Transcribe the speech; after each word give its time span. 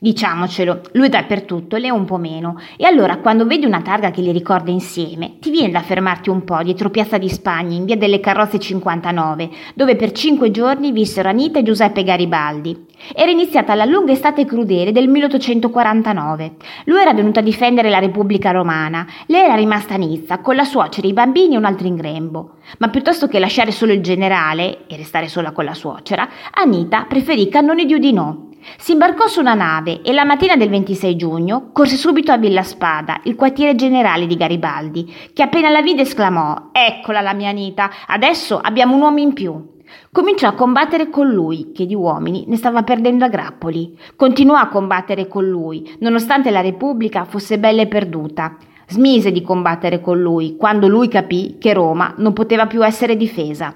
Diciamocelo, 0.00 0.82
lui 0.92 1.06
è 1.06 1.08
dappertutto, 1.08 1.76
lei 1.76 1.90
un 1.90 2.04
po' 2.04 2.18
meno. 2.18 2.60
E 2.76 2.86
allora, 2.86 3.16
quando 3.16 3.46
vedi 3.46 3.66
una 3.66 3.82
targa 3.82 4.12
che 4.12 4.20
li 4.20 4.30
ricorda 4.30 4.70
insieme, 4.70 5.38
ti 5.40 5.50
viene 5.50 5.72
da 5.72 5.80
fermarti 5.80 6.30
un 6.30 6.44
po' 6.44 6.62
dietro 6.62 6.88
Piazza 6.88 7.18
di 7.18 7.28
Spagna, 7.28 7.74
in 7.74 7.84
via 7.84 7.96
delle 7.96 8.20
Carrozze 8.20 8.60
59, 8.60 9.50
dove 9.74 9.96
per 9.96 10.12
cinque 10.12 10.52
giorni 10.52 10.92
vissero 10.92 11.28
Anita 11.28 11.58
e 11.58 11.64
Giuseppe 11.64 12.04
Garibaldi. 12.04 12.86
Era 13.12 13.32
iniziata 13.32 13.74
la 13.74 13.84
lunga 13.84 14.12
estate 14.12 14.44
crudele 14.44 14.92
del 14.92 15.08
1849. 15.08 16.52
Lui 16.84 17.00
era 17.00 17.12
venuto 17.12 17.40
a 17.40 17.42
difendere 17.42 17.90
la 17.90 17.98
Repubblica 17.98 18.52
Romana, 18.52 19.04
lei 19.26 19.46
era 19.46 19.56
rimasta 19.56 19.94
a 19.94 19.98
Nizza 19.98 20.38
con 20.38 20.54
la 20.54 20.64
suocera, 20.64 21.08
i 21.08 21.12
bambini 21.12 21.54
e 21.54 21.58
un 21.58 21.64
altro 21.64 21.88
in 21.88 21.96
grembo. 21.96 22.52
Ma 22.78 22.88
piuttosto 22.88 23.26
che 23.26 23.40
lasciare 23.40 23.72
solo 23.72 23.92
il 23.92 24.00
generale 24.00 24.86
e 24.86 24.96
restare 24.96 25.26
sola 25.26 25.50
con 25.50 25.64
la 25.64 25.74
suocera, 25.74 26.28
Anita 26.52 27.04
preferì 27.08 27.42
i 27.42 27.48
cannoni 27.48 27.84
di 27.84 27.94
Udinò 27.94 28.46
si 28.76 28.92
imbarcò 28.92 29.26
su 29.26 29.40
una 29.40 29.54
nave 29.54 30.02
e 30.02 30.12
la 30.12 30.24
mattina 30.24 30.56
del 30.56 30.68
26 30.68 31.16
giugno 31.16 31.70
corse 31.72 31.96
subito 31.96 32.32
a 32.32 32.36
Villa 32.36 32.62
Spada, 32.62 33.20
il 33.24 33.34
quartiere 33.34 33.74
generale 33.74 34.26
di 34.26 34.36
Garibaldi, 34.36 35.12
che 35.32 35.42
appena 35.42 35.68
la 35.68 35.82
vide 35.82 36.02
esclamò 36.02 36.70
Eccola 36.72 37.20
la 37.20 37.34
mia 37.34 37.50
Anita, 37.50 37.90
adesso 38.06 38.58
abbiamo 38.58 38.94
un 38.94 39.02
uomo 39.02 39.18
in 39.18 39.32
più. 39.32 39.76
Cominciò 40.12 40.48
a 40.48 40.54
combattere 40.54 41.08
con 41.08 41.28
lui, 41.28 41.72
che 41.72 41.86
di 41.86 41.94
uomini 41.94 42.44
ne 42.46 42.56
stava 42.56 42.82
perdendo 42.82 43.24
a 43.24 43.28
grappoli. 43.28 43.96
Continuò 44.16 44.56
a 44.56 44.68
combattere 44.68 45.28
con 45.28 45.48
lui, 45.48 45.96
nonostante 46.00 46.50
la 46.50 46.60
Repubblica 46.60 47.24
fosse 47.24 47.58
bella 47.58 47.82
e 47.82 47.86
perduta. 47.86 48.56
Smise 48.86 49.32
di 49.32 49.42
combattere 49.42 50.00
con 50.00 50.20
lui, 50.20 50.56
quando 50.56 50.88
lui 50.88 51.08
capì 51.08 51.56
che 51.58 51.72
Roma 51.72 52.14
non 52.18 52.32
poteva 52.32 52.66
più 52.66 52.84
essere 52.84 53.16
difesa. 53.16 53.74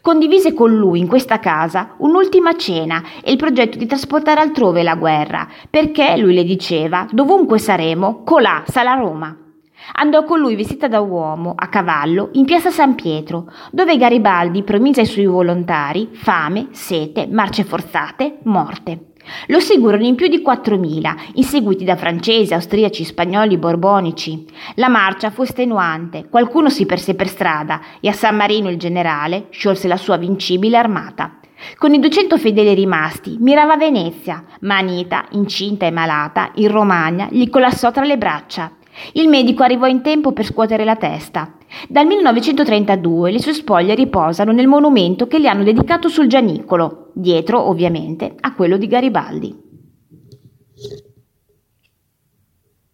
Condivise 0.00 0.54
con 0.54 0.74
lui 0.74 0.98
in 0.98 1.06
questa 1.06 1.38
casa 1.38 1.94
un'ultima 1.98 2.56
cena 2.56 3.02
e 3.22 3.30
il 3.30 3.36
progetto 3.36 3.78
di 3.78 3.86
trasportare 3.86 4.40
altrove 4.40 4.82
la 4.82 4.96
guerra, 4.96 5.48
perché 5.68 6.16
lui 6.16 6.34
le 6.34 6.44
diceva: 6.44 7.06
dovunque 7.10 7.58
saremo, 7.58 8.22
colà 8.24 8.62
sarà 8.66 8.94
Roma. 8.94 9.36
Andò 9.92 10.24
con 10.24 10.38
lui 10.38 10.56
vestita 10.56 10.88
da 10.88 11.00
uomo, 11.00 11.54
a 11.56 11.68
cavallo, 11.68 12.28
in 12.32 12.44
piazza 12.44 12.70
San 12.70 12.94
Pietro, 12.94 13.50
dove 13.72 13.96
Garibaldi 13.96 14.62
promise 14.62 15.00
ai 15.00 15.06
suoi 15.06 15.26
volontari 15.26 16.10
fame, 16.12 16.68
sete, 16.70 17.26
marce 17.26 17.64
forzate, 17.64 18.38
morte. 18.44 19.09
Lo 19.46 19.60
seguirono 19.60 20.04
in 20.04 20.14
più 20.14 20.28
di 20.28 20.42
4.000, 20.44 21.32
inseguiti 21.34 21.84
da 21.84 21.96
francesi, 21.96 22.54
austriaci, 22.54 23.04
spagnoli, 23.04 23.56
borbonici. 23.58 24.44
La 24.76 24.88
marcia 24.88 25.30
fu 25.30 25.42
estenuante, 25.42 26.26
qualcuno 26.28 26.70
si 26.70 26.86
perse 26.86 27.14
per 27.14 27.28
strada 27.28 27.80
e 28.00 28.08
a 28.08 28.12
San 28.12 28.36
Marino 28.36 28.70
il 28.70 28.78
generale 28.78 29.46
sciolse 29.50 29.88
la 29.88 29.96
sua 29.96 30.16
vincibile 30.16 30.76
armata. 30.76 31.38
Con 31.76 31.92
i 31.92 31.98
200 31.98 32.38
fedeli 32.38 32.74
rimasti, 32.74 33.36
mirava 33.38 33.76
Venezia, 33.76 34.42
ma 34.60 34.78
Anita, 34.78 35.26
incinta 35.32 35.86
e 35.86 35.90
malata, 35.90 36.52
in 36.54 36.68
Romagna, 36.68 37.28
gli 37.30 37.48
collassò 37.50 37.90
tra 37.90 38.04
le 38.04 38.16
braccia. 38.16 38.72
Il 39.12 39.28
medico 39.28 39.62
arrivò 39.62 39.86
in 39.86 40.02
tempo 40.02 40.32
per 40.32 40.44
scuotere 40.44 40.84
la 40.84 40.96
testa. 40.96 41.54
Dal 41.88 42.06
1932 42.06 43.30
le 43.30 43.40
sue 43.40 43.54
spoglie 43.54 43.94
riposano 43.94 44.52
nel 44.52 44.66
monumento 44.66 45.26
che 45.26 45.38
le 45.38 45.48
hanno 45.48 45.62
dedicato 45.62 46.08
sul 46.08 46.26
Gianicolo, 46.26 47.10
dietro 47.14 47.68
ovviamente 47.68 48.34
a 48.40 48.54
quello 48.54 48.76
di 48.76 48.86
Garibaldi. 48.86 49.69